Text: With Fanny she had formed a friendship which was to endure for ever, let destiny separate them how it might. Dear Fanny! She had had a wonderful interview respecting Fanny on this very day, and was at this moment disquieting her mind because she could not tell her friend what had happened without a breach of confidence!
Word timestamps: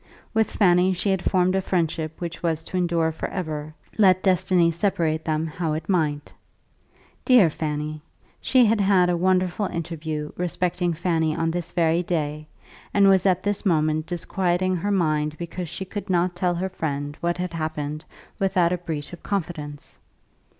With 0.33 0.49
Fanny 0.49 0.93
she 0.93 1.11
had 1.11 1.23
formed 1.23 1.53
a 1.55 1.61
friendship 1.61 2.19
which 2.19 2.41
was 2.41 2.63
to 2.63 2.75
endure 2.75 3.11
for 3.11 3.29
ever, 3.29 3.75
let 3.99 4.23
destiny 4.23 4.71
separate 4.71 5.25
them 5.25 5.45
how 5.45 5.73
it 5.73 5.87
might. 5.87 6.33
Dear 7.23 7.51
Fanny! 7.51 8.01
She 8.41 8.65
had 8.65 8.81
had 8.81 9.11
a 9.11 9.15
wonderful 9.15 9.67
interview 9.67 10.31
respecting 10.35 10.93
Fanny 10.93 11.35
on 11.35 11.51
this 11.51 11.71
very 11.71 12.01
day, 12.01 12.47
and 12.95 13.07
was 13.07 13.27
at 13.27 13.43
this 13.43 13.63
moment 13.63 14.07
disquieting 14.07 14.75
her 14.77 14.89
mind 14.89 15.37
because 15.37 15.69
she 15.69 15.85
could 15.85 16.09
not 16.09 16.35
tell 16.35 16.55
her 16.55 16.67
friend 16.69 17.15
what 17.21 17.37
had 17.37 17.53
happened 17.53 18.03
without 18.39 18.73
a 18.73 18.79
breach 18.79 19.13
of 19.13 19.21
confidence! 19.21 19.99